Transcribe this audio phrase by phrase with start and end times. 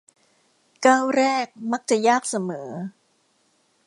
[0.85, 2.69] ก้าวแรกมักจะยากเสมอ